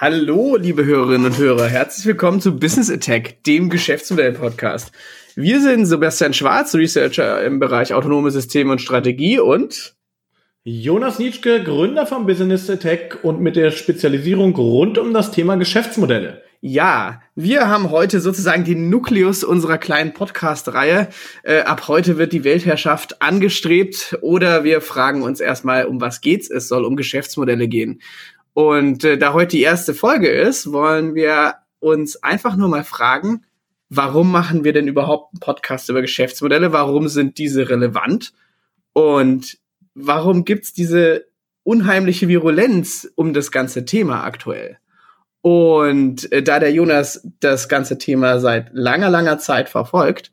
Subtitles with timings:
[0.00, 1.66] Hallo, liebe Hörerinnen und Hörer.
[1.66, 4.92] Herzlich willkommen zu Business Attack, dem Geschäftsmodell-Podcast.
[5.34, 9.96] Wir sind Sebastian Schwarz, Researcher im Bereich autonome Systeme und Strategie und
[10.62, 16.44] Jonas Nietzsche, Gründer von Business Attack und mit der Spezialisierung rund um das Thema Geschäftsmodelle.
[16.60, 21.08] Ja, wir haben heute sozusagen den Nukleus unserer kleinen Podcast-Reihe.
[21.42, 26.50] Äh, ab heute wird die Weltherrschaft angestrebt oder wir fragen uns erstmal, um was geht's?
[26.50, 28.00] Es soll um Geschäftsmodelle gehen.
[28.58, 33.46] Und äh, da heute die erste Folge ist, wollen wir uns einfach nur mal fragen,
[33.88, 36.72] warum machen wir denn überhaupt einen Podcast über Geschäftsmodelle?
[36.72, 38.32] Warum sind diese relevant?
[38.94, 39.58] Und
[39.94, 41.26] warum gibt's diese
[41.62, 44.78] unheimliche Virulenz um das ganze Thema aktuell?
[45.40, 50.32] Und äh, da der Jonas das ganze Thema seit langer, langer Zeit verfolgt,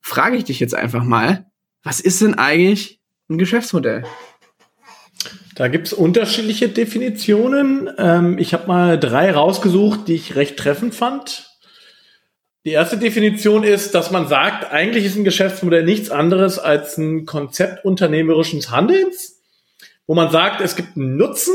[0.00, 1.50] frage ich dich jetzt einfach mal,
[1.82, 4.04] was ist denn eigentlich ein Geschäftsmodell?
[5.54, 7.90] Da gibt's unterschiedliche Definitionen.
[7.98, 11.50] Ähm, ich habe mal drei rausgesucht, die ich recht treffend fand.
[12.64, 17.26] Die erste Definition ist, dass man sagt, eigentlich ist ein Geschäftsmodell nichts anderes als ein
[17.26, 19.42] Konzept unternehmerischen Handelns,
[20.06, 21.54] wo man sagt, es gibt einen Nutzen,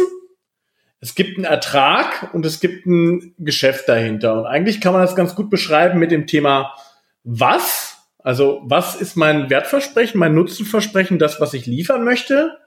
[0.99, 4.39] es gibt einen Ertrag und es gibt ein Geschäft dahinter.
[4.39, 6.73] Und eigentlich kann man das ganz gut beschreiben mit dem Thema
[7.23, 7.97] was.
[8.19, 12.57] Also was ist mein Wertversprechen, mein Nutzenversprechen, das, was ich liefern möchte?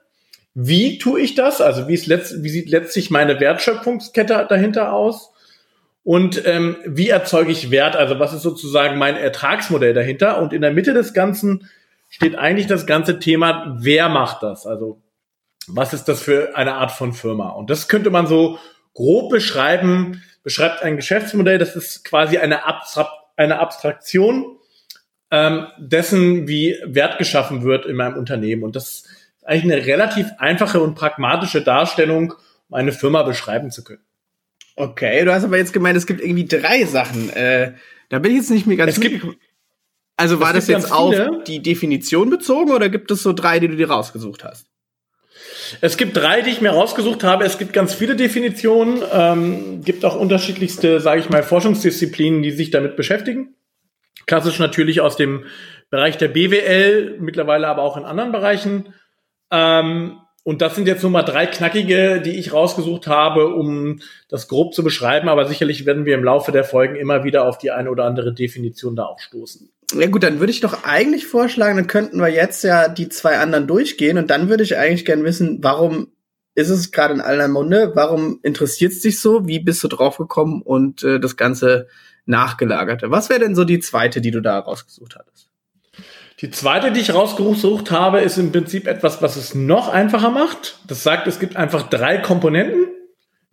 [0.53, 1.61] Wie tue ich das?
[1.61, 5.31] Also wie, ist letzt, wie sieht letztlich meine Wertschöpfungskette dahinter aus?
[6.03, 7.95] Und ähm, wie erzeuge ich Wert?
[7.95, 10.41] Also was ist sozusagen mein Ertragsmodell dahinter?
[10.41, 11.69] Und in der Mitte des Ganzen
[12.09, 14.65] steht eigentlich das ganze Thema, wer macht das?
[14.65, 15.01] Also
[15.67, 17.49] was ist das für eine Art von Firma?
[17.49, 18.57] Und das könnte man so
[18.93, 24.57] grob beschreiben, beschreibt ein Geschäftsmodell, das ist quasi eine, Abstra eine Abstraktion
[25.29, 28.63] ähm, dessen, wie Wert geschaffen wird in meinem Unternehmen.
[28.63, 29.05] Und das
[29.43, 32.33] eigentlich eine relativ einfache und pragmatische Darstellung,
[32.69, 34.03] um eine Firma beschreiben zu können.
[34.75, 37.29] Okay, du hast aber jetzt gemeint, es gibt irgendwie drei Sachen.
[37.31, 37.73] Äh,
[38.09, 38.93] da bin ich jetzt nicht mehr ganz.
[38.93, 39.25] Es gibt,
[40.17, 41.15] also war das jetzt auf
[41.47, 44.67] die Definition bezogen oder gibt es so drei, die du dir rausgesucht hast?
[45.79, 47.45] Es gibt drei, die ich mir rausgesucht habe.
[47.45, 52.71] Es gibt ganz viele Definitionen, ähm, gibt auch unterschiedlichste, sage ich mal, Forschungsdisziplinen, die sich
[52.71, 53.55] damit beschäftigen.
[54.25, 55.45] Klassisch natürlich aus dem
[55.89, 58.93] Bereich der BWL, mittlerweile aber auch in anderen Bereichen.
[59.51, 64.47] Ähm, und das sind jetzt nur mal drei knackige, die ich rausgesucht habe, um das
[64.47, 65.29] grob zu beschreiben.
[65.29, 68.33] Aber sicherlich werden wir im Laufe der Folgen immer wieder auf die eine oder andere
[68.33, 69.69] Definition da auch stoßen.
[69.93, 73.37] Ja gut, dann würde ich doch eigentlich vorschlagen, dann könnten wir jetzt ja die zwei
[73.37, 76.07] anderen durchgehen und dann würde ich eigentlich gern wissen, warum
[76.55, 77.91] ist es gerade in aller Munde?
[77.93, 79.47] Warum interessiert es dich so?
[79.47, 81.87] Wie bist du draufgekommen und äh, das Ganze
[82.25, 83.11] nachgelagerte?
[83.11, 85.50] Was wäre denn so die zweite, die du da rausgesucht hattest?
[86.41, 90.79] Die zweite, die ich rausgesucht habe, ist im Prinzip etwas, was es noch einfacher macht.
[90.87, 92.87] Das sagt, es gibt einfach drei Komponenten.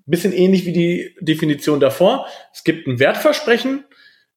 [0.06, 2.26] Bisschen ähnlich wie die Definition davor.
[2.54, 3.84] Es gibt ein Wertversprechen,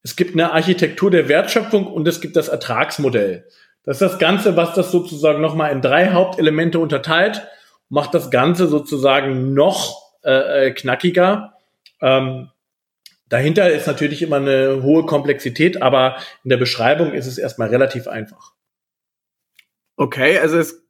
[0.04, 3.48] es gibt eine Architektur der Wertschöpfung und es gibt das Ertragsmodell.
[3.86, 7.48] Das ist das Ganze, was das sozusagen nochmal in drei Hauptelemente unterteilt,
[7.88, 11.54] macht das Ganze sozusagen noch äh, äh knackiger.
[12.02, 12.50] Ähm,
[13.32, 18.10] Dahinter ist natürlich immer eine hohe Komplexität, aber in der Beschreibung ist es erstmal relativ
[18.10, 18.52] einfach.
[19.96, 20.84] Okay, also es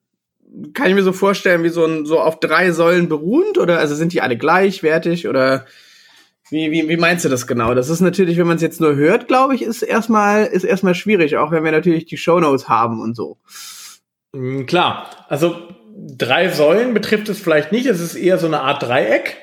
[0.73, 3.93] kann ich mir so vorstellen, wie so ein so auf drei Säulen beruhend oder also
[3.93, 5.67] sind die alle gleichwertig oder
[6.49, 7.75] wie, wie, wie meinst du das genau?
[7.75, 10.95] Das ist natürlich, wenn man es jetzt nur hört, glaube ich, ist erstmal ist erstmal
[10.95, 13.37] schwierig, auch wenn wir natürlich die Shownotes haben und so.
[14.33, 15.61] Mm, klar, also
[15.95, 19.37] drei Säulen betrifft es vielleicht nicht, es ist eher so eine Art Dreieck.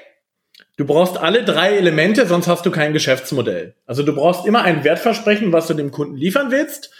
[0.78, 3.74] Du brauchst alle drei Elemente, sonst hast du kein Geschäftsmodell.
[3.84, 6.92] Also du brauchst immer ein Wertversprechen, was du dem Kunden liefern willst.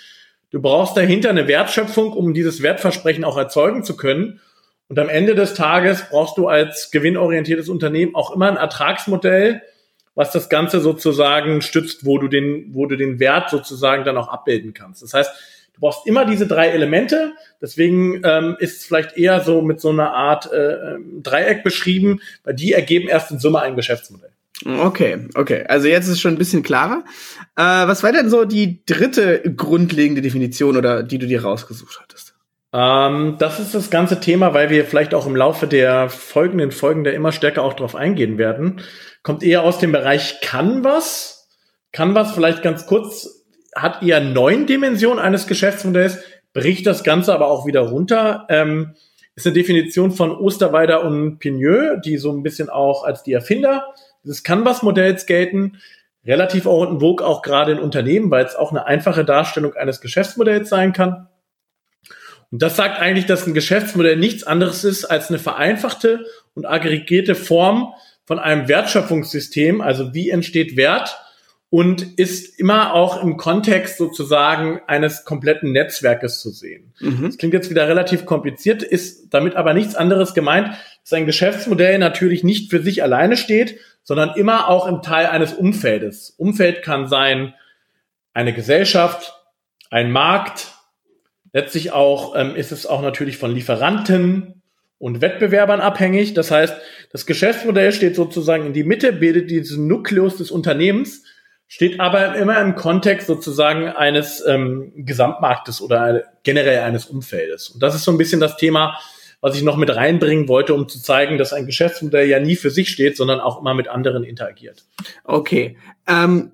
[0.50, 4.41] Du brauchst dahinter eine Wertschöpfung, um dieses Wertversprechen auch erzeugen zu können.
[4.88, 9.62] Und am Ende des Tages brauchst du als gewinnorientiertes Unternehmen auch immer ein Ertragsmodell,
[10.17, 14.27] was das Ganze sozusagen stützt, wo du den, wo du den Wert sozusagen dann auch
[14.27, 15.03] abbilden kannst.
[15.03, 15.31] Das heißt,
[15.78, 17.34] Du brauchst immer diese drei Elemente.
[17.62, 22.20] Deswegen ähm, ist es vielleicht eher so mit so einer Art äh, ähm, Dreieck beschrieben,
[22.43, 24.31] weil die ergeben erst in Summe ein Geschäftsmodell.
[24.67, 25.64] Okay, okay.
[25.69, 27.05] Also jetzt ist es schon ein bisschen klarer.
[27.55, 32.35] Äh, was war denn so die dritte grundlegende Definition oder die du dir rausgesucht hattest?
[32.73, 37.05] Ähm, das ist das ganze Thema, weil wir vielleicht auch im Laufe der folgenden Folgen
[37.05, 38.81] da immer stärker auch drauf eingehen werden.
[39.23, 41.49] Kommt eher aus dem Bereich Canvas.
[41.93, 43.38] Canvas vielleicht ganz kurz
[43.75, 46.19] hat eher neun Dimensionen eines Geschäftsmodells,
[46.53, 48.47] bricht das Ganze aber auch wieder runter.
[48.49, 48.94] Ähm,
[49.35, 53.94] ist eine Definition von Osterweider und Pigneux, die so ein bisschen auch als die Erfinder
[54.25, 55.79] des Canvas-Modells gelten.
[56.26, 60.00] Relativ auch in Vogue auch gerade in Unternehmen, weil es auch eine einfache Darstellung eines
[60.00, 61.29] Geschäftsmodells sein kann.
[62.50, 66.25] Und das sagt eigentlich, dass ein Geschäftsmodell nichts anderes ist als eine vereinfachte
[66.55, 67.93] und aggregierte Form
[68.25, 71.17] von einem Wertschöpfungssystem, also wie entsteht Wert
[71.70, 76.94] und ist immer auch im Kontext sozusagen eines kompletten Netzwerkes zu sehen.
[77.00, 77.25] Mhm.
[77.25, 80.70] Das klingt jetzt wieder relativ kompliziert, ist damit aber nichts anderes gemeint,
[81.03, 85.53] dass ein Geschäftsmodell natürlich nicht für sich alleine steht, sondern immer auch im Teil eines
[85.53, 86.31] Umfeldes.
[86.38, 87.53] Umfeld kann sein
[88.32, 89.35] eine Gesellschaft,
[89.91, 90.75] ein Markt,
[91.53, 94.62] letztlich auch ähm, ist es auch natürlich von Lieferanten
[94.99, 96.32] und Wettbewerbern abhängig.
[96.32, 96.75] Das heißt,
[97.12, 101.25] das Geschäftsmodell steht sozusagen in die Mitte, bildet diesen Nukleus des Unternehmens
[101.69, 107.69] steht aber immer im Kontext sozusagen eines ähm, Gesamtmarktes oder generell eines Umfeldes.
[107.69, 108.99] Und das ist so ein bisschen das Thema,
[109.41, 112.70] was ich noch mit reinbringen wollte, um zu zeigen, dass ein Geschäftsmodell ja nie für
[112.70, 114.85] sich steht, sondern auch immer mit anderen interagiert.
[115.25, 115.76] Okay.
[116.09, 116.53] Ähm,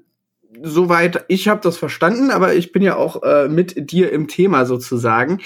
[0.63, 4.67] soweit, ich habe das verstanden, aber ich bin ja auch äh, mit dir im Thema
[4.67, 5.41] sozusagen.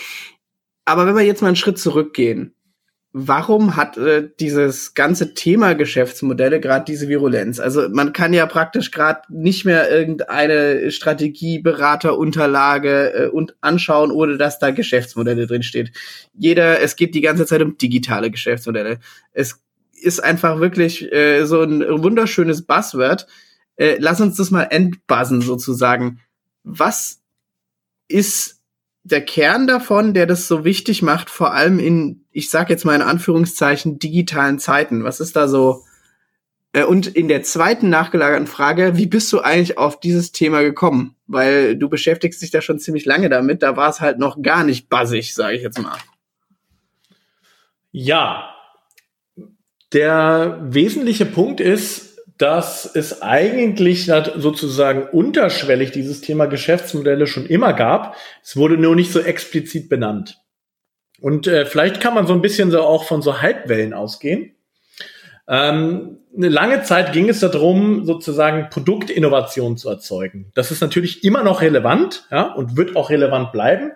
[0.84, 2.54] Aber wenn wir jetzt mal einen Schritt zurückgehen,
[3.12, 7.58] warum hat äh, dieses ganze Thema Geschäftsmodelle gerade diese Virulenz?
[7.58, 14.58] Also man kann ja praktisch gerade nicht mehr irgendeine Strategieberaterunterlage äh, und anschauen, ohne dass
[14.58, 15.92] da Geschäftsmodelle drinsteht.
[16.34, 18.98] Jeder, es geht die ganze Zeit um digitale Geschäftsmodelle.
[19.32, 19.62] Es
[19.92, 23.26] ist einfach wirklich äh, so ein wunderschönes Buzzword.
[23.76, 26.20] Äh, lass uns das mal entbuzzen sozusagen.
[26.62, 27.22] Was
[28.08, 28.58] ist
[29.04, 32.94] der Kern davon, der das so wichtig macht, vor allem in, ich sag jetzt mal
[32.94, 35.02] in Anführungszeichen, digitalen Zeiten?
[35.02, 35.82] Was ist da so?
[36.72, 41.16] Äh, und in der zweiten nachgelagerten Frage, wie bist du eigentlich auf dieses Thema gekommen?
[41.26, 44.62] Weil du beschäftigst dich da schon ziemlich lange damit, da war es halt noch gar
[44.62, 45.98] nicht buzzig, sage ich jetzt mal.
[47.90, 48.54] Ja,
[49.92, 58.14] der wesentliche Punkt ist, dass es eigentlich sozusagen unterschwellig dieses Thema Geschäftsmodelle schon immer gab.
[58.44, 60.38] Es wurde nur nicht so explizit benannt.
[61.20, 64.54] Und äh, vielleicht kann man so ein bisschen so auch von so Halbwellen ausgehen.
[65.48, 70.52] Ähm, eine lange Zeit ging es darum, sozusagen Produktinnovation zu erzeugen.
[70.54, 73.92] Das ist natürlich immer noch relevant ja, und wird auch relevant bleiben.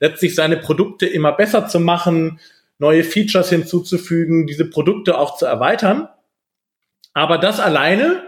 [0.00, 2.40] Letztlich seine Produkte immer besser zu machen,
[2.78, 6.08] neue Features hinzuzufügen, diese Produkte auch zu erweitern.
[7.14, 8.22] Aber das alleine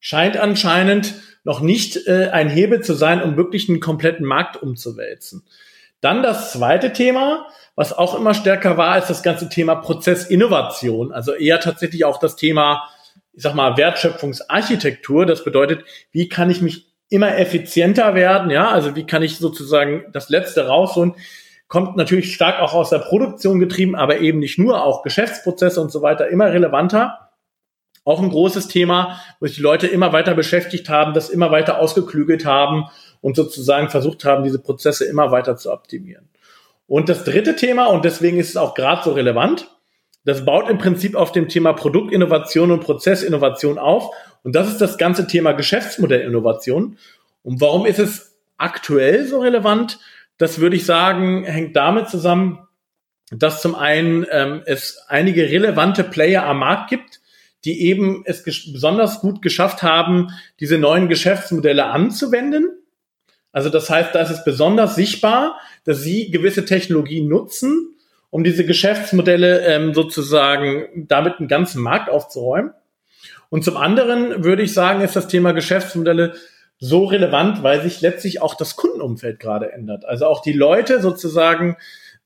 [0.00, 1.14] scheint anscheinend
[1.44, 5.44] noch nicht äh, ein Hebel zu sein, um wirklich einen kompletten Markt umzuwälzen.
[6.00, 7.46] Dann das zweite Thema,
[7.78, 11.12] was auch immer stärker war, ist das ganze Thema Prozessinnovation.
[11.12, 12.88] Also eher tatsächlich auch das Thema,
[13.32, 15.26] ich sag mal, Wertschöpfungsarchitektur.
[15.26, 18.50] Das bedeutet, wie kann ich mich immer effizienter werden?
[18.50, 21.14] Ja, also wie kann ich sozusagen das Letzte rausholen?
[21.68, 25.92] Kommt natürlich stark auch aus der Produktion getrieben, aber eben nicht nur, auch Geschäftsprozesse und
[25.92, 27.30] so weiter immer relevanter.
[28.04, 31.78] Auch ein großes Thema, wo sich die Leute immer weiter beschäftigt haben, das immer weiter
[31.78, 32.86] ausgeklügelt haben
[33.20, 36.28] und sozusagen versucht haben, diese Prozesse immer weiter zu optimieren.
[36.88, 39.70] Und das dritte Thema, und deswegen ist es auch gerade so relevant,
[40.24, 44.10] das baut im Prinzip auf dem Thema Produktinnovation und Prozessinnovation auf.
[44.42, 46.98] Und das ist das ganze Thema Geschäftsmodellinnovation.
[47.42, 49.98] Und warum ist es aktuell so relevant?
[50.38, 52.66] Das würde ich sagen, hängt damit zusammen,
[53.30, 57.20] dass zum einen ähm, es einige relevante Player am Markt gibt,
[57.64, 60.28] die eben es besonders gut geschafft haben,
[60.60, 62.77] diese neuen Geschäftsmodelle anzuwenden.
[63.58, 67.96] Also das heißt, da ist es besonders sichtbar, dass sie gewisse Technologien nutzen,
[68.30, 72.70] um diese Geschäftsmodelle ähm, sozusagen damit einen ganzen Markt aufzuräumen.
[73.50, 76.34] Und zum anderen würde ich sagen, ist das Thema Geschäftsmodelle
[76.78, 80.04] so relevant, weil sich letztlich auch das Kundenumfeld gerade ändert.
[80.04, 81.78] Also auch die Leute sozusagen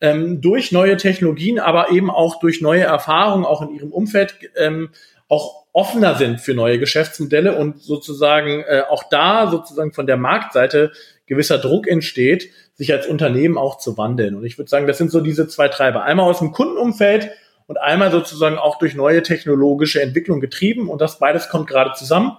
[0.02, 4.90] ähm, durch neue Technologien, aber eben auch durch neue Erfahrungen, auch in ihrem Umfeld ähm,
[5.32, 10.92] auch offener sind für neue Geschäftsmodelle und sozusagen äh, auch da sozusagen von der Marktseite
[11.24, 14.34] gewisser Druck entsteht, sich als Unternehmen auch zu wandeln.
[14.34, 16.02] Und ich würde sagen, das sind so diese zwei Treiber.
[16.02, 17.30] Einmal aus dem Kundenumfeld
[17.66, 20.90] und einmal sozusagen auch durch neue technologische Entwicklung getrieben.
[20.90, 22.32] Und das beides kommt gerade zusammen.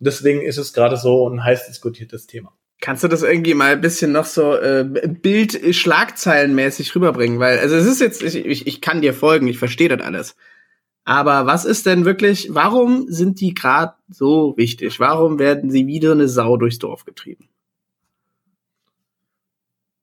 [0.00, 2.52] Und deswegen ist es gerade so ein heiß diskutiertes Thema.
[2.80, 7.38] Kannst du das irgendwie mal ein bisschen noch so äh, Bild schlagzeilenmäßig rüberbringen?
[7.38, 10.34] Weil, also es ist jetzt, ich, ich, ich kann dir folgen, ich verstehe das alles.
[11.04, 15.00] Aber was ist denn wirklich, warum sind die gerade so wichtig?
[15.00, 17.48] Warum werden sie wieder eine Sau durchs Dorf getrieben?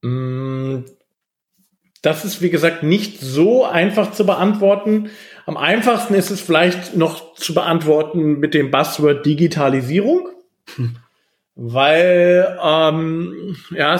[0.01, 0.79] Mm,
[2.01, 5.09] das ist, wie gesagt, nicht so einfach zu beantworten.
[5.45, 10.29] Am einfachsten ist es vielleicht noch zu beantworten mit dem Buzzword Digitalisierung.
[10.75, 10.97] Hm.
[11.55, 13.99] Weil, ähm, ja,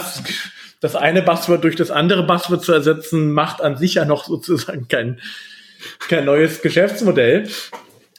[0.80, 4.86] das eine Buzzword durch das andere Buzzword zu ersetzen, macht an sich ja noch sozusagen
[4.86, 5.20] keinen
[6.08, 7.48] kein neues Geschäftsmodell,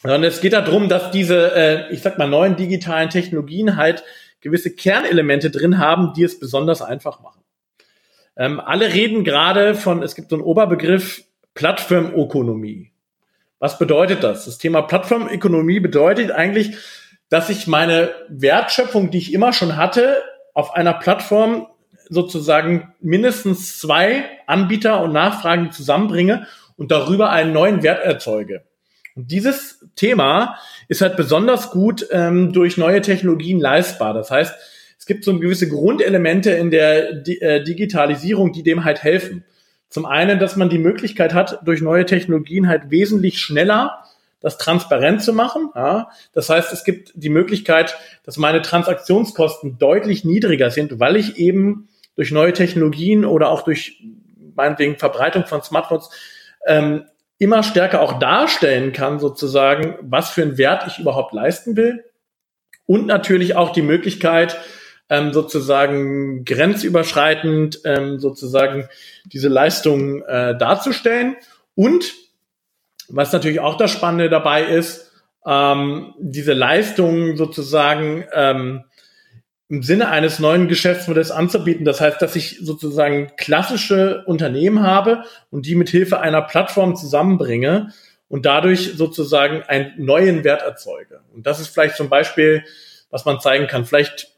[0.01, 4.03] sondern es geht darum, dass diese, äh, ich sag mal, neuen digitalen Technologien halt
[4.41, 7.41] gewisse Kernelemente drin haben, die es besonders einfach machen.
[8.37, 11.23] Ähm, alle reden gerade von, es gibt so einen Oberbegriff
[11.53, 12.91] Plattformökonomie.
[13.59, 14.45] Was bedeutet das?
[14.45, 16.77] Das Thema Plattformökonomie bedeutet eigentlich,
[17.27, 20.23] dass ich meine Wertschöpfung, die ich immer schon hatte,
[20.53, 21.67] auf einer Plattform
[22.09, 26.47] sozusagen mindestens zwei Anbieter und Nachfragen zusammenbringe
[26.79, 28.63] und darüber einen neuen Wert erzeuge.
[29.15, 30.57] Und dieses Thema
[30.87, 34.13] ist halt besonders gut ähm, durch neue Technologien leistbar.
[34.13, 34.55] Das heißt,
[34.97, 39.43] es gibt so gewisse Grundelemente in der Di äh, Digitalisierung, die dem halt helfen.
[39.89, 44.03] Zum einen, dass man die Möglichkeit hat, durch neue Technologien halt wesentlich schneller
[44.39, 45.69] das transparent zu machen.
[45.75, 46.11] Ja.
[46.33, 51.89] Das heißt, es gibt die Möglichkeit, dass meine Transaktionskosten deutlich niedriger sind, weil ich eben
[52.15, 54.01] durch neue Technologien oder auch durch
[54.55, 56.09] meinetwegen Verbreitung von Smartphones
[56.65, 57.05] ähm,
[57.37, 62.03] immer stärker auch darstellen kann, sozusagen, was für einen Wert ich überhaupt leisten will.
[62.85, 64.57] Und natürlich auch die Möglichkeit,
[65.09, 68.89] ähm, sozusagen grenzüberschreitend ähm, sozusagen
[69.25, 71.35] diese Leistung äh, darzustellen.
[71.75, 72.13] Und
[73.07, 75.11] was natürlich auch das Spannende dabei ist,
[75.45, 78.83] ähm, diese Leistung sozusagen ähm,
[79.69, 81.85] im Sinne eines neuen Geschäftsmodells anzubieten.
[81.85, 87.93] Das heißt, dass ich sozusagen klassische Unternehmen habe und die mit Hilfe einer Plattform zusammenbringe
[88.27, 91.21] und dadurch sozusagen einen neuen Wert erzeuge.
[91.33, 92.63] Und das ist vielleicht zum Beispiel,
[93.11, 93.85] was man zeigen kann.
[93.85, 94.31] Vielleicht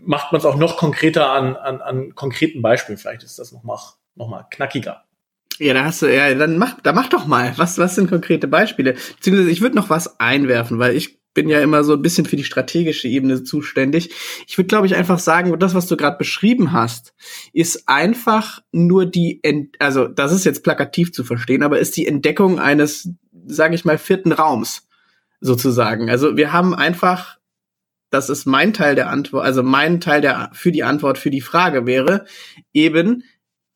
[0.00, 2.98] macht man es auch noch konkreter an, an, an konkreten Beispielen.
[2.98, 3.78] Vielleicht ist das noch mal,
[4.14, 5.04] noch mal knackiger.
[5.58, 7.52] Ja, da hast du, ja, dann mach, da mach doch mal.
[7.56, 8.92] Was, was sind konkrete Beispiele?
[8.92, 12.36] Beziehungsweise ich würde noch was einwerfen, weil ich bin ja immer so ein bisschen für
[12.36, 14.10] die strategische Ebene zuständig.
[14.46, 17.14] Ich würde, glaube ich, einfach sagen, das, was du gerade beschrieben hast,
[17.52, 22.06] ist einfach nur die, Ent also das ist jetzt plakativ zu verstehen, aber ist die
[22.06, 23.10] Entdeckung eines,
[23.46, 24.88] sage ich mal, vierten Raums
[25.40, 26.10] sozusagen.
[26.10, 27.38] Also wir haben einfach,
[28.10, 31.40] das ist mein Teil der Antwort, also mein Teil der für die Antwort für die
[31.40, 32.24] Frage wäre
[32.72, 33.22] eben,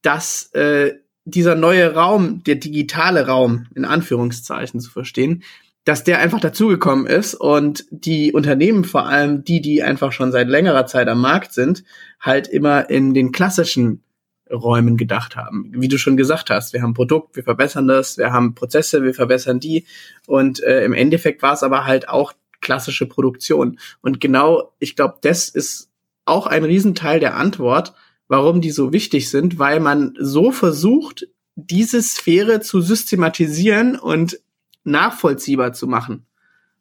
[0.03, 0.95] dass äh,
[1.25, 5.45] dieser neue Raum, der digitale Raum in Anführungszeichen zu verstehen,
[5.85, 10.49] dass der einfach dazugekommen ist und die Unternehmen, vor allem die, die einfach schon seit
[10.49, 11.83] längerer Zeit am Markt sind,
[12.21, 14.03] halt immer in den klassischen
[14.51, 15.73] Räumen gedacht haben.
[15.75, 19.15] Wie du schon gesagt hast, wir haben Produkt, wir verbessern das, wir haben Prozesse, wir
[19.15, 19.87] verbessern die
[20.27, 23.79] und äh, im Endeffekt war es aber halt auch klassische Produktion.
[24.03, 25.91] Und genau, ich glaube, das ist
[26.25, 27.95] auch ein Riesenteil der Antwort,
[28.29, 34.39] warum die so wichtig sind, weil man so versucht, diese Sphäre zu systematisieren und
[34.85, 36.27] nachvollziehbar zu machen.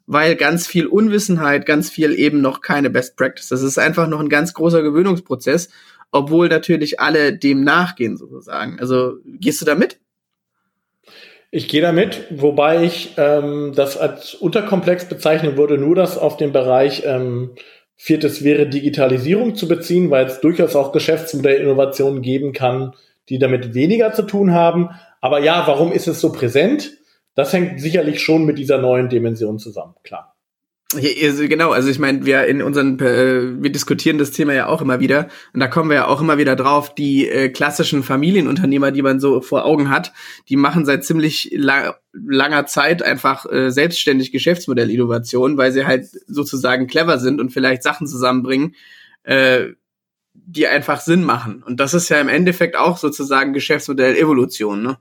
[0.07, 3.49] Weil ganz viel Unwissenheit, ganz viel eben noch keine Best Practice.
[3.49, 5.69] Das ist einfach noch ein ganz großer Gewöhnungsprozess,
[6.11, 8.79] obwohl natürlich alle dem nachgehen, sozusagen.
[8.79, 9.99] Also gehst du da mit?
[11.53, 16.53] Ich gehe damit, wobei ich ähm, das als unterkomplex bezeichnen würde, nur das auf den
[16.53, 17.51] Bereich ähm,
[17.97, 22.95] viertes wäre Digitalisierung zu beziehen, weil es durchaus auch Geschäftsmodellinnovationen geben kann,
[23.29, 24.89] die damit weniger zu tun haben.
[25.19, 26.93] Aber ja, warum ist es so präsent?
[27.35, 30.35] Das hängt sicherlich schon mit dieser neuen Dimension zusammen, klar.
[30.93, 34.99] Genau, also ich meine, wir in unseren, äh, wir diskutieren das Thema ja auch immer
[34.99, 39.01] wieder und da kommen wir ja auch immer wieder drauf, die äh, klassischen Familienunternehmer, die
[39.01, 40.11] man so vor Augen hat,
[40.49, 46.87] die machen seit ziemlich la langer Zeit einfach äh, selbstständig Geschäftsmodellinnovation, weil sie halt sozusagen
[46.87, 48.75] clever sind und vielleicht Sachen zusammenbringen,
[49.23, 49.67] äh,
[50.33, 51.63] die einfach Sinn machen.
[51.63, 54.97] Und das ist ja im Endeffekt auch sozusagen Geschäftsmodellevolution, ne?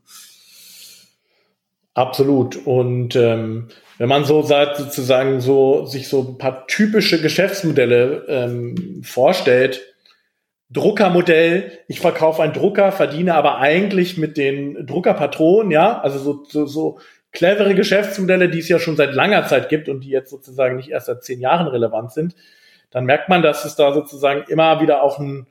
[1.94, 2.66] Absolut.
[2.66, 3.68] Und ähm,
[3.98, 9.82] wenn man so sagt, sozusagen so sich so ein paar typische Geschäftsmodelle ähm, vorstellt,
[10.70, 16.66] Druckermodell, ich verkaufe einen Drucker, verdiene aber eigentlich mit den Druckerpatronen, ja, also so, so,
[16.66, 16.98] so
[17.32, 20.90] clevere Geschäftsmodelle, die es ja schon seit langer Zeit gibt und die jetzt sozusagen nicht
[20.90, 22.36] erst seit zehn Jahren relevant sind,
[22.90, 25.46] dann merkt man, dass es da sozusagen immer wieder auch ein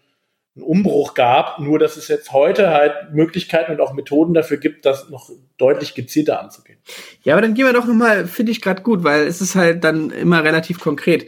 [0.60, 4.86] einen Umbruch gab, nur dass es jetzt heute halt Möglichkeiten und auch Methoden dafür gibt,
[4.86, 6.80] das noch deutlich gezielter anzugehen.
[7.24, 9.84] Ja, aber dann gehen wir doch nochmal, finde ich gerade gut, weil es ist halt
[9.84, 11.28] dann immer relativ konkret.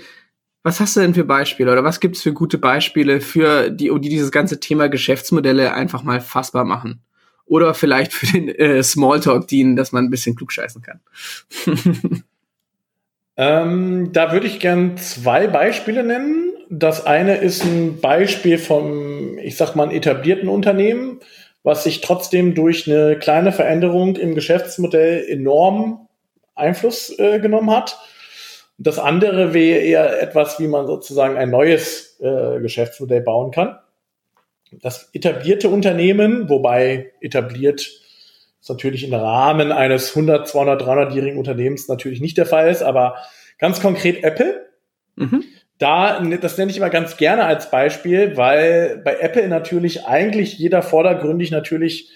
[0.63, 3.91] Was hast du denn für Beispiele oder was gibt es für gute Beispiele für die,
[3.99, 7.01] die dieses ganze Thema Geschäftsmodelle einfach mal fassbar machen?
[7.45, 10.99] Oder vielleicht für den äh, Smalltalk dienen, dass man ein bisschen klugscheißen kann.
[13.37, 16.50] ähm, da würde ich gern zwei Beispiele nennen.
[16.73, 21.19] Das eine ist ein Beispiel vom, ich sag mal, etablierten Unternehmen,
[21.63, 26.07] was sich trotzdem durch eine kleine Veränderung im Geschäftsmodell enorm
[26.55, 27.99] Einfluss äh, genommen hat.
[28.77, 33.77] Das andere wäre eher etwas, wie man sozusagen ein neues äh, Geschäftsmodell bauen kann.
[34.71, 42.21] Das etablierte Unternehmen, wobei etabliert ist natürlich im Rahmen eines 100, 200, 300-jährigen Unternehmens natürlich
[42.21, 43.17] nicht der Fall ist, aber
[43.57, 44.69] ganz konkret Apple.
[45.17, 45.43] Mhm
[45.81, 50.83] da, das nenne ich immer ganz gerne als Beispiel, weil bei Apple natürlich eigentlich jeder
[50.83, 52.11] vordergründig natürlich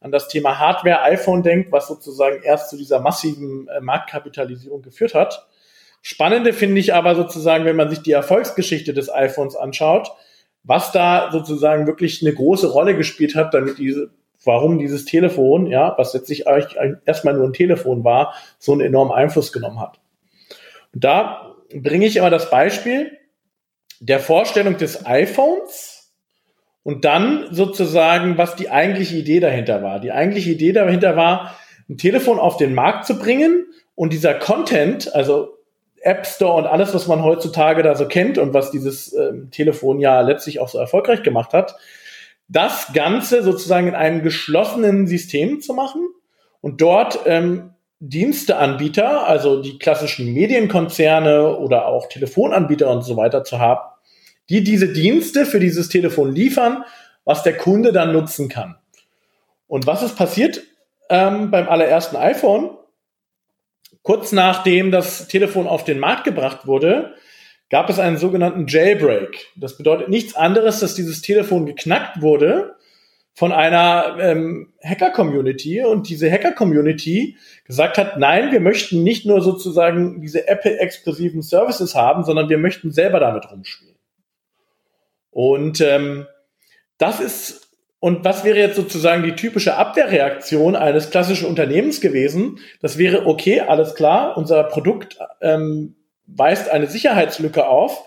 [0.00, 5.14] an das Thema Hardware iPhone denkt, was sozusagen erst zu dieser massiven äh, Marktkapitalisierung geführt
[5.14, 5.48] hat.
[6.00, 10.12] Spannende finde ich aber sozusagen, wenn man sich die Erfolgsgeschichte des iPhones anschaut,
[10.62, 14.10] was da sozusagen wirklich eine große Rolle gespielt hat, damit diese,
[14.44, 19.12] warum dieses Telefon, ja, was letztlich eigentlich erstmal nur ein Telefon war, so einen enormen
[19.12, 19.98] Einfluss genommen hat.
[20.94, 23.16] Und da bringe ich aber das Beispiel
[24.00, 26.12] der Vorstellung des iPhones
[26.82, 30.00] und dann sozusagen, was die eigentliche Idee dahinter war.
[30.00, 31.58] Die eigentliche Idee dahinter war,
[31.88, 35.58] ein Telefon auf den Markt zu bringen und dieser Content, also
[36.00, 39.98] App Store und alles, was man heutzutage da so kennt und was dieses ähm, Telefon
[39.98, 41.76] ja letztlich auch so erfolgreich gemacht hat,
[42.48, 46.08] das Ganze sozusagen in einem geschlossenen System zu machen
[46.60, 53.58] und dort ähm, Diensteanbieter, also die klassischen Medienkonzerne oder auch Telefonanbieter und so weiter zu
[53.58, 53.80] haben,
[54.48, 56.84] die diese Dienste für dieses Telefon liefern,
[57.24, 58.76] was der Kunde dann nutzen kann.
[59.66, 60.62] Und was ist passiert
[61.10, 62.70] ähm, beim allerersten iPhone?
[64.02, 67.14] Kurz nachdem das Telefon auf den Markt gebracht wurde,
[67.68, 69.48] gab es einen sogenannten Jailbreak.
[69.56, 72.76] Das bedeutet nichts anderes, dass dieses Telefon geknackt wurde
[73.38, 80.20] von einer ähm, Hacker-Community und diese Hacker-Community gesagt hat, nein, wir möchten nicht nur sozusagen
[80.20, 83.94] diese Apple-exklusiven Services haben, sondern wir möchten selber damit rumspielen.
[85.30, 86.26] Und ähm,
[86.98, 87.68] das ist
[88.00, 92.58] und was wäre jetzt sozusagen die typische Abwehrreaktion eines klassischen Unternehmens gewesen?
[92.82, 95.94] Das wäre, okay, alles klar, unser Produkt ähm,
[96.26, 98.04] weist eine Sicherheitslücke auf.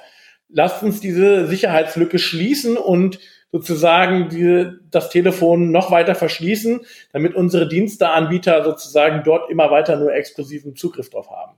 [0.49, 3.19] Lasst uns diese Sicherheitslücke schließen und
[3.51, 6.81] sozusagen die, das Telefon noch weiter verschließen,
[7.11, 11.53] damit unsere Diensteanbieter sozusagen dort immer weiter nur exklusiven Zugriff drauf haben.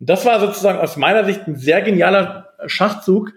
[0.00, 3.32] Und das war sozusagen aus meiner Sicht ein sehr genialer Schachzug,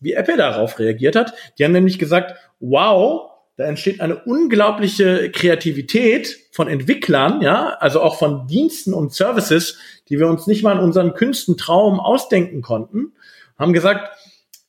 [0.00, 1.34] wie Apple darauf reagiert hat.
[1.58, 8.18] Die haben nämlich gesagt, wow, da entsteht eine unglaubliche Kreativität von Entwicklern, ja, also auch
[8.18, 9.78] von Diensten und Services,
[10.08, 13.12] die wir uns nicht mal in unseren kühnsten Traum ausdenken konnten,
[13.58, 14.16] haben gesagt,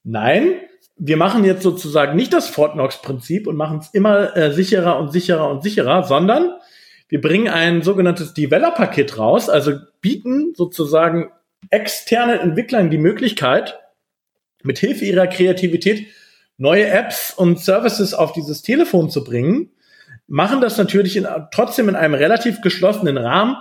[0.04, 0.60] nein,
[0.96, 5.12] wir machen jetzt sozusagen nicht das Fort Knox-Prinzip und machen es immer äh, sicherer und
[5.12, 6.52] sicherer und sicherer, sondern
[7.10, 11.32] wir bringen ein sogenanntes Developer-Kit raus, also bieten sozusagen
[11.70, 13.80] externen Entwicklern die Möglichkeit,
[14.64, 16.08] mit Hilfe ihrer Kreativität
[16.58, 19.72] neue Apps und Services auf dieses Telefon zu bringen,
[20.28, 23.58] machen das natürlich in, trotzdem in einem relativ geschlossenen Rahmen,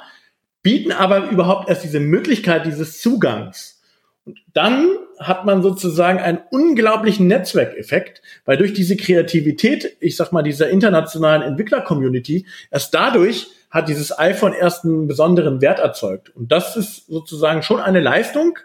[0.62, 3.82] bieten aber überhaupt erst diese Möglichkeit dieses Zugangs.
[4.24, 4.86] Und dann
[5.26, 11.42] hat man sozusagen einen unglaublichen Netzwerkeffekt, weil durch diese Kreativität, ich sag mal, dieser internationalen
[11.42, 16.30] Entwickler-Community, erst dadurch hat dieses iPhone erst einen besonderen Wert erzeugt.
[16.36, 18.58] Und das ist sozusagen schon eine Leistung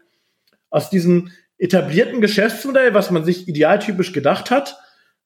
[0.70, 4.78] aus diesem etablierten Geschäftsmodell, was man sich idealtypisch gedacht hat,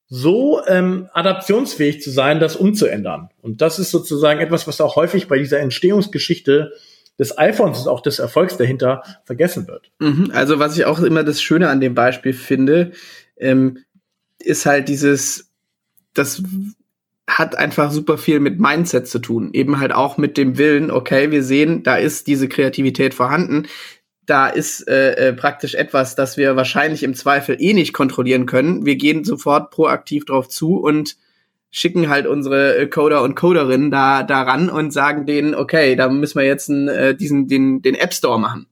[0.07, 3.29] so ähm, adaptionsfähig zu sein, das umzuändern.
[3.41, 6.73] Und das ist sozusagen etwas, was auch häufig bei dieser Entstehungsgeschichte
[7.19, 9.91] des iPhones und auch des Erfolgs dahinter vergessen wird.
[9.99, 12.91] Mhm, also was ich auch immer das Schöne an dem Beispiel finde,
[13.37, 13.79] ähm,
[14.39, 15.51] ist halt dieses,
[16.13, 16.41] das
[17.27, 19.51] hat einfach super viel mit Mindset zu tun.
[19.53, 23.67] Eben halt auch mit dem Willen, okay, wir sehen, da ist diese Kreativität vorhanden
[24.31, 28.85] da ist äh, äh, praktisch etwas, das wir wahrscheinlich im Zweifel eh nicht kontrollieren können.
[28.85, 31.17] Wir gehen sofort proaktiv drauf zu und
[31.71, 36.37] schicken halt unsere äh, Coder und Coderinnen da daran und sagen denen, okay, da müssen
[36.37, 38.67] wir jetzt einen, äh, diesen den den App Store machen.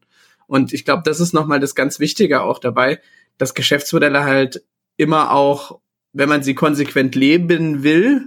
[0.47, 2.99] Und ich glaube, das ist nochmal das ganz Wichtige auch dabei,
[3.38, 4.63] dass Geschäftsmodelle halt
[4.97, 5.79] immer auch,
[6.12, 8.25] wenn man sie konsequent leben will,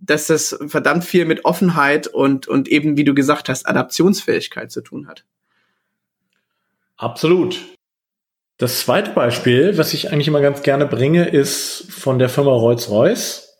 [0.00, 4.82] dass das verdammt viel mit Offenheit und und eben, wie du gesagt hast, Adaptionsfähigkeit zu
[4.82, 5.24] tun hat.
[6.96, 7.60] Absolut.
[8.58, 13.51] Das zweite Beispiel, was ich eigentlich immer ganz gerne bringe, ist von der Firma Rolls-Royce,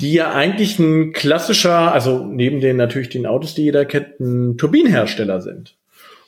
[0.00, 4.58] die ja eigentlich ein klassischer, also neben den natürlich den Autos, die jeder kennt, ein
[4.58, 5.76] Turbinenhersteller sind.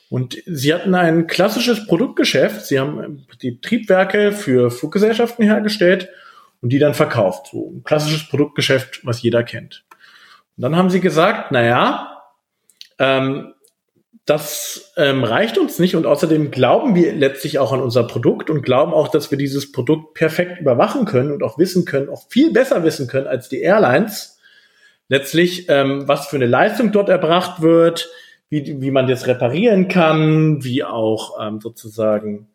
[0.09, 2.65] Und sie hatten ein klassisches Produktgeschäft.
[2.65, 6.09] Sie haben die Triebwerke für Fluggesellschaften hergestellt
[6.61, 7.47] und die dann verkauft.
[7.51, 9.83] So ein klassisches Produktgeschäft, was jeder kennt.
[10.55, 12.23] Und dann haben sie gesagt, naja,
[12.99, 13.53] ähm,
[14.27, 18.61] das ähm, reicht uns nicht und außerdem glauben wir letztlich auch an unser Produkt und
[18.61, 22.51] glauben auch, dass wir dieses Produkt perfekt überwachen können und auch wissen können, auch viel
[22.51, 24.37] besser wissen können als die Airlines.
[25.07, 28.09] Letztlich, ähm, was für eine Leistung dort erbracht wird,
[28.49, 32.49] wie, wie man das reparieren kann, wie auch ähm, sozusagen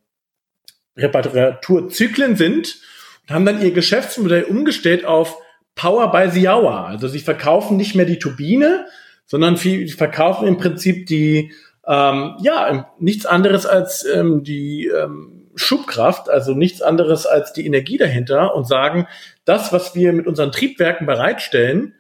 [0.99, 2.81] Reparaturzyklen sind
[3.23, 5.39] und haben dann ihr Geschäftsmodell umgestellt auf
[5.75, 6.87] Power by the Hour.
[6.87, 8.85] Also sie verkaufen nicht mehr die Turbine,
[9.27, 11.53] sondern viel, verkaufen im Prinzip die,
[11.87, 17.99] ähm, ja, nichts anderes als ähm, die ähm, Schubkraft, also nichts anderes als die Energie
[17.99, 19.07] dahinter und sagen,
[19.45, 21.95] das, was wir mit unseren Triebwerken bereitstellen,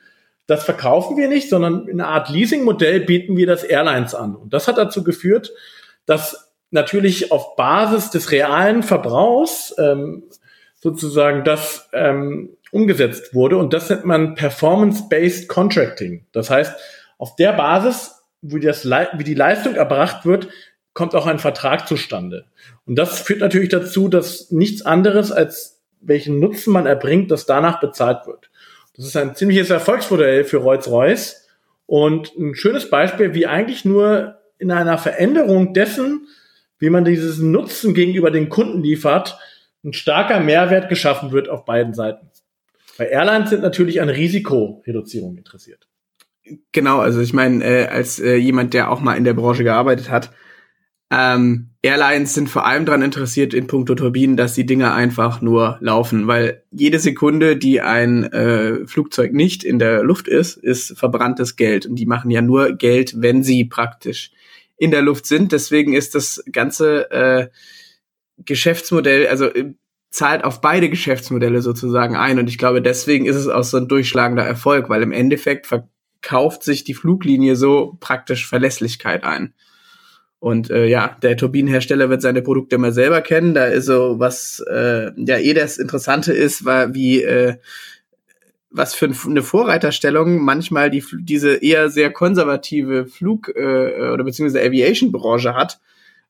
[0.46, 4.34] das verkaufen wir nicht, sondern in einer Art Leasing-Modell bieten wir das Airlines an.
[4.34, 5.52] Und das hat dazu geführt,
[6.06, 10.24] dass natürlich auf Basis des realen Verbrauchs ähm,
[10.80, 13.56] sozusagen das ähm, umgesetzt wurde.
[13.56, 16.26] Und das nennt man Performance-Based Contracting.
[16.32, 16.74] Das heißt,
[17.22, 20.48] auf der Basis, wie, das, wie die Leistung erbracht wird,
[20.92, 22.46] kommt auch ein Vertrag zustande.
[22.84, 27.78] Und das führt natürlich dazu, dass nichts anderes als welchen Nutzen man erbringt, das danach
[27.78, 28.50] bezahlt wird.
[28.96, 31.46] Das ist ein ziemliches Erfolgsmodell für Rolls-Royce
[31.86, 36.26] und ein schönes Beispiel, wie eigentlich nur in einer Veränderung dessen,
[36.80, 39.38] wie man dieses Nutzen gegenüber den Kunden liefert,
[39.84, 42.32] ein starker Mehrwert geschaffen wird auf beiden Seiten.
[42.98, 45.86] Bei Airlines sind natürlich an Risikoreduzierung interessiert.
[46.72, 50.10] Genau, also ich meine, äh, als äh, jemand, der auch mal in der Branche gearbeitet
[50.10, 50.32] hat,
[51.12, 55.76] ähm, Airlines sind vor allem daran interessiert in puncto Turbinen, dass die Dinger einfach nur
[55.80, 61.56] laufen, weil jede Sekunde, die ein äh, Flugzeug nicht in der Luft ist, ist verbranntes
[61.56, 61.84] Geld.
[61.84, 64.30] Und die machen ja nur Geld, wenn sie praktisch
[64.78, 65.52] in der Luft sind.
[65.52, 67.48] Deswegen ist das ganze äh,
[68.38, 69.74] Geschäftsmodell, also äh,
[70.10, 72.38] zahlt auf beide Geschäftsmodelle sozusagen ein.
[72.38, 75.66] Und ich glaube, deswegen ist es auch so ein durchschlagender Erfolg, weil im Endeffekt
[76.22, 79.54] verkauft sich die Fluglinie so praktisch Verlässlichkeit ein.
[80.38, 83.54] Und äh, ja, der Turbinenhersteller wird seine Produkte immer selber kennen.
[83.54, 87.56] Da ist so was, äh, ja, eh das Interessante ist, war wie äh,
[88.70, 95.54] was für eine Vorreiterstellung manchmal die diese eher sehr konservative Flug- äh, oder beziehungsweise Aviation-Branche
[95.54, 95.78] hat,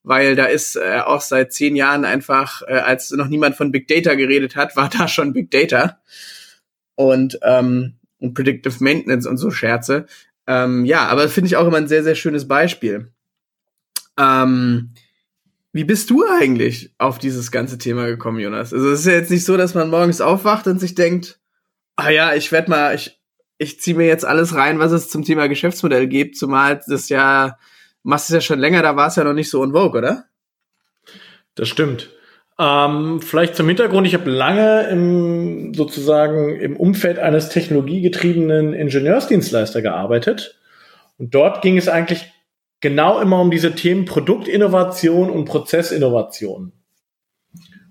[0.03, 3.87] weil da ist äh, auch seit zehn Jahren einfach, äh, als noch niemand von Big
[3.87, 6.01] Data geredet hat, war da schon Big Data
[6.97, 10.07] und ähm, und Predictive Maintenance und so Scherze.
[10.47, 13.13] Ähm, ja, aber finde ich auch immer ein sehr sehr schönes Beispiel.
[14.19, 14.91] Ähm,
[15.73, 18.75] wie bist du eigentlich auf dieses ganze Thema gekommen, Jonas?
[18.75, 21.41] Also es ist ja jetzt nicht so, dass man morgens aufwacht und sich denkt,
[21.97, 23.21] ah ja, ich werde mal, ich,
[23.57, 27.57] ich ziehe mir jetzt alles rein, was es zum Thema Geschäftsmodell gibt, zumal das ja,
[28.03, 30.27] machst es ja schon länger, da war es ja noch nicht so on vogue, oder?
[31.55, 32.11] Das stimmt.
[32.59, 40.59] Ähm, vielleicht zum Hintergrund, ich habe lange im sozusagen im Umfeld eines technologiegetriebenen Ingenieursdienstleister gearbeitet.
[41.19, 42.31] Und dort ging es eigentlich
[42.81, 46.73] genau immer um diese Themen Produktinnovation und Prozessinnovation.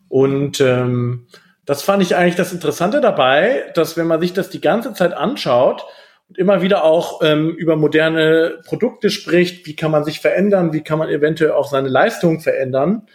[0.09, 1.27] Und ähm,
[1.65, 5.13] das fand ich eigentlich das Interessante dabei, dass wenn man sich das die ganze Zeit
[5.13, 5.85] anschaut
[6.27, 10.81] und immer wieder auch ähm, über moderne Produkte spricht, wie kann man sich verändern, wie
[10.81, 13.07] kann man eventuell auch seine Leistung verändern,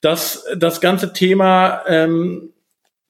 [0.00, 2.52] dass das ganze Thema ähm,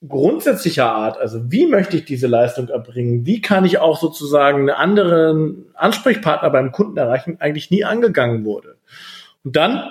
[0.06, 4.70] grundsätzlicher Art, also wie möchte ich diese Leistung erbringen, wie kann ich auch sozusagen einen
[4.70, 8.76] anderen Ansprechpartner beim Kunden erreichen, eigentlich nie angegangen wurde.
[9.44, 9.90] Und dann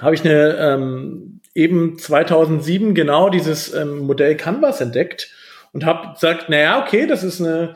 [0.00, 5.32] habe ich eine ähm, eben 2007 genau dieses ähm, Modell Canvas entdeckt
[5.72, 7.74] und habe gesagt, naja, okay, das ist eine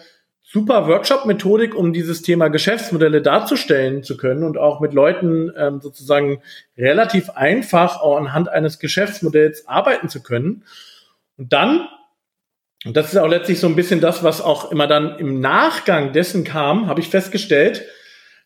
[0.52, 6.42] super Workshop-Methodik, um dieses Thema Geschäftsmodelle darzustellen zu können und auch mit Leuten ähm, sozusagen
[6.76, 10.64] relativ einfach auch anhand eines Geschäftsmodells arbeiten zu können.
[11.38, 11.88] Und dann,
[12.84, 16.12] und das ist auch letztlich so ein bisschen das, was auch immer dann im Nachgang
[16.12, 17.86] dessen kam, habe ich festgestellt,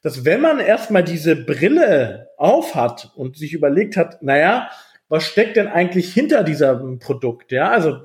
[0.01, 4.71] dass wenn man erstmal diese Brille aufhat und sich überlegt hat, naja,
[5.09, 7.51] was steckt denn eigentlich hinter diesem Produkt?
[7.51, 8.03] Ja, also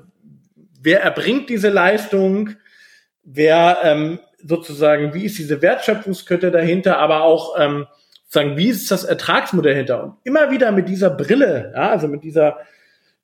[0.80, 2.56] wer erbringt diese Leistung?
[3.24, 6.98] Wer ähm, sozusagen, wie ist diese Wertschöpfungskette dahinter?
[6.98, 7.86] Aber auch ähm,
[8.28, 10.04] sagen, wie ist das Ertragsmodell dahinter?
[10.04, 12.58] Und immer wieder mit dieser Brille, ja, also mit dieser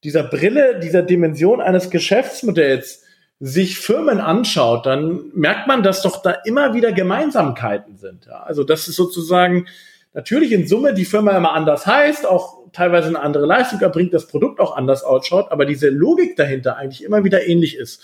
[0.05, 3.05] dieser Brille, dieser Dimension eines Geschäftsmodells
[3.41, 8.27] sich Firmen anschaut, dann merkt man, dass doch da immer wieder Gemeinsamkeiten sind.
[8.27, 8.43] Ja?
[8.43, 9.67] Also das ist sozusagen
[10.13, 14.27] natürlich in Summe die Firma immer anders heißt, auch teilweise eine andere Leistung erbringt, das
[14.27, 18.03] Produkt auch anders ausschaut, aber diese Logik dahinter eigentlich immer wieder ähnlich ist.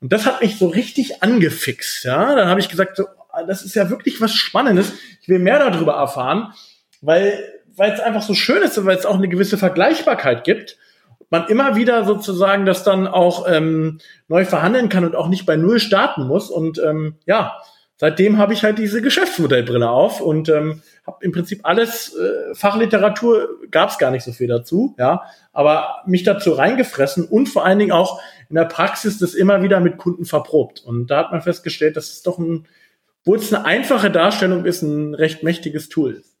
[0.00, 2.04] Und das hat mich so richtig angefixt.
[2.04, 3.06] Ja, dann habe ich gesagt, so,
[3.46, 4.92] das ist ja wirklich was Spannendes.
[5.20, 6.52] Ich will mehr darüber erfahren,
[7.00, 7.38] weil
[7.76, 10.76] weil es einfach so schön ist, weil es auch eine gewisse Vergleichbarkeit gibt
[11.30, 15.56] man immer wieder sozusagen das dann auch ähm, neu verhandeln kann und auch nicht bei
[15.56, 16.50] Null starten muss.
[16.50, 17.56] Und ähm, ja,
[17.96, 23.48] seitdem habe ich halt diese Geschäftsmodellbrille auf und ähm, habe im Prinzip alles, äh, Fachliteratur
[23.70, 27.78] gab es gar nicht so viel dazu, ja, aber mich dazu reingefressen und vor allen
[27.78, 30.82] Dingen auch in der Praxis das immer wieder mit Kunden verprobt.
[30.84, 32.66] Und da hat man festgestellt, dass es doch ein,
[33.24, 36.36] wo es eine einfache Darstellung ist, ein recht mächtiges Tool ist.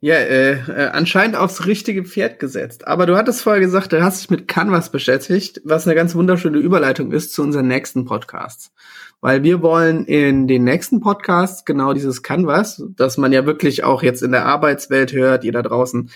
[0.00, 2.86] Ja, äh, äh, anscheinend aufs richtige Pferd gesetzt.
[2.86, 6.58] Aber du hattest vorher gesagt, du hast dich mit Canvas beschäftigt, was eine ganz wunderschöne
[6.58, 8.72] Überleitung ist zu unseren nächsten Podcasts.
[9.20, 14.02] Weil wir wollen in den nächsten Podcasts genau dieses Canvas, das man ja wirklich auch
[14.02, 16.10] jetzt in der Arbeitswelt hört, ihr da draußen,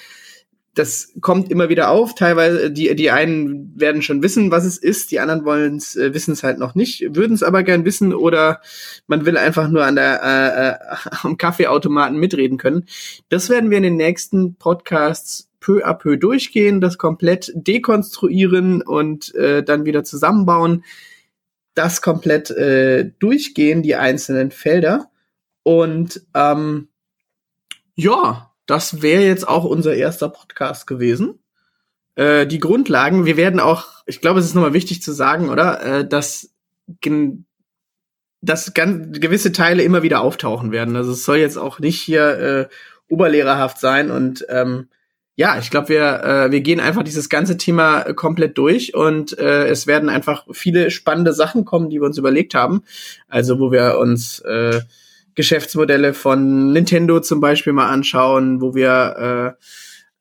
[0.75, 2.15] das kommt immer wieder auf.
[2.15, 6.15] Teilweise, die, die einen werden schon wissen, was es ist, die anderen wollen es, äh,
[6.15, 8.61] wissen es halt noch nicht, würden es aber gern wissen oder
[9.07, 12.87] man will einfach nur an der äh, äh, am Kaffeeautomaten mitreden können.
[13.29, 19.35] Das werden wir in den nächsten Podcasts peu à peu durchgehen, das komplett dekonstruieren und
[19.35, 20.85] äh, dann wieder zusammenbauen,
[21.75, 25.11] das komplett äh, durchgehen, die einzelnen Felder.
[25.63, 26.89] Und ähm,
[27.95, 31.41] ja, das wäre jetzt auch unser erster Podcast gewesen.
[32.15, 35.83] Äh, die Grundlagen, wir werden auch, ich glaube, es ist nochmal wichtig zu sagen, oder,
[35.83, 36.51] äh, dass
[38.43, 40.97] dass ganz gewisse Teile immer wieder auftauchen werden.
[40.97, 42.69] Also es soll jetzt auch nicht hier äh,
[43.09, 44.89] oberlehrerhaft sein und ähm,
[45.37, 49.69] ja, ich glaube, wir, äh, wir gehen einfach dieses ganze Thema komplett durch und äh,
[49.69, 52.83] es werden einfach viele spannende Sachen kommen, die wir uns überlegt haben.
[53.27, 54.81] Also wo wir uns äh,
[55.35, 59.65] Geschäftsmodelle von Nintendo zum Beispiel mal anschauen, wo wir äh,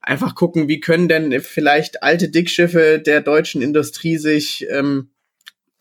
[0.02, 5.10] einfach gucken, wie können denn vielleicht alte Dickschiffe der deutschen Industrie sich ähm,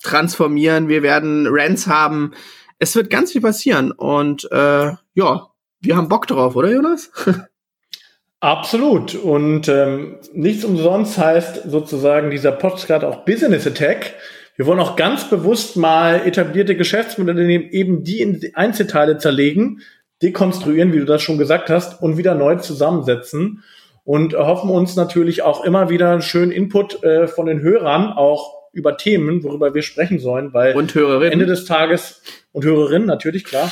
[0.03, 0.88] transformieren.
[0.88, 2.33] Wir werden Rents haben.
[2.79, 5.49] Es wird ganz viel passieren und äh, ja,
[5.81, 7.11] wir haben Bock drauf, oder Jonas?
[8.41, 9.14] Absolut.
[9.17, 14.14] Und ähm, nichts umsonst heißt sozusagen dieser Podcast auch Business Attack.
[14.59, 19.83] Wir wollen auch ganz bewusst mal etablierte Geschäftsmodelle nehmen, eben die in Einzelteile zerlegen,
[20.21, 23.62] dekonstruieren, wie du das schon gesagt hast, und wieder neu zusammensetzen.
[24.03, 28.73] Und hoffen uns natürlich auch immer wieder einen schönen Input äh, von den Hörern, auch
[28.73, 31.33] über Themen, worüber wir sprechen sollen, weil und Hörerinnen.
[31.33, 33.71] Ende des Tages und Hörerinnen natürlich, klar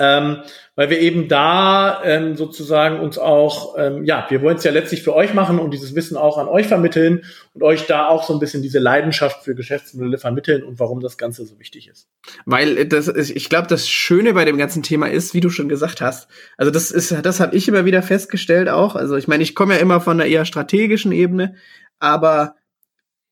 [0.00, 0.38] ähm,
[0.74, 5.04] weil wir eben da ähm, sozusagen uns auch, ähm, ja, wir wollen es ja letztlich
[5.04, 8.32] für euch machen und dieses Wissen auch an euch vermitteln und euch da auch so
[8.32, 12.08] ein bisschen diese Leidenschaft für Geschäftsmodelle vermitteln und warum das Ganze so wichtig ist.
[12.44, 15.68] Weil das ist, ich glaube, das Schöne bei dem ganzen Thema ist, wie du schon
[15.68, 18.96] gesagt hast, also das ist, das habe ich immer wieder festgestellt auch.
[18.96, 21.54] Also ich meine, ich komme ja immer von einer eher strategischen Ebene,
[22.00, 22.56] aber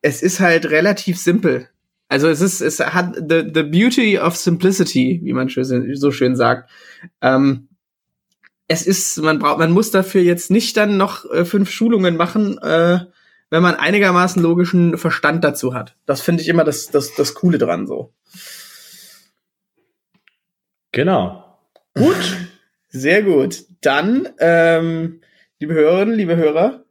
[0.00, 1.68] es ist halt relativ simpel.
[2.12, 6.68] Also es ist, es hat the, the beauty of simplicity, wie man so schön sagt.
[7.22, 7.68] Ähm,
[8.68, 12.58] es ist, man braucht, man muss dafür jetzt nicht dann noch äh, fünf Schulungen machen,
[12.58, 12.98] äh,
[13.48, 15.96] wenn man einigermaßen logischen Verstand dazu hat.
[16.04, 18.12] Das finde ich immer das, das, das Coole dran so.
[20.90, 21.58] Genau.
[21.94, 22.36] Gut.
[22.90, 23.64] Sehr gut.
[23.80, 25.22] Dann, ähm,
[25.60, 26.84] liebe Hörerinnen, liebe Hörer,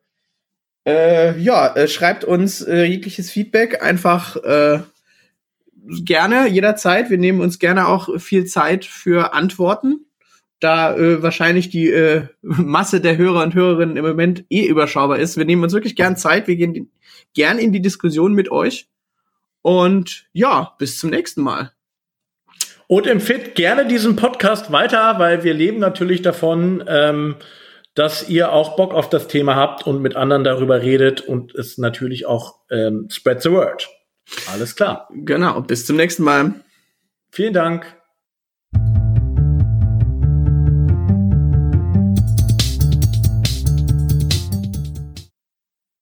[0.87, 4.79] äh, ja, äh, schreibt uns äh, jegliches Feedback einfach äh,
[5.87, 7.09] gerne, jederzeit.
[7.09, 10.05] Wir nehmen uns gerne auch viel Zeit für Antworten,
[10.59, 15.37] da äh, wahrscheinlich die äh, Masse der Hörer und Hörerinnen im Moment eh überschaubar ist.
[15.37, 16.47] Wir nehmen uns wirklich gern Zeit.
[16.47, 16.91] Wir gehen
[17.33, 18.87] gern in die Diskussion mit euch.
[19.61, 21.71] Und ja, bis zum nächsten Mal.
[22.87, 27.35] Und empfiehlt gerne diesen Podcast weiter, weil wir leben natürlich davon, ähm,
[27.93, 31.77] dass ihr auch Bock auf das Thema habt und mit anderen darüber redet und es
[31.77, 33.89] natürlich auch ähm, spread the word.
[34.51, 35.07] Alles klar.
[35.11, 35.61] Genau.
[35.61, 36.63] Bis zum nächsten Mal.
[37.31, 38.00] Vielen Dank.